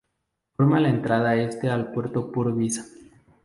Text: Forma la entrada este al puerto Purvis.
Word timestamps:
Forma 0.57 0.79
la 0.79 0.89
entrada 0.89 1.35
este 1.35 1.69
al 1.69 1.91
puerto 1.91 2.31
Purvis. 2.31 2.91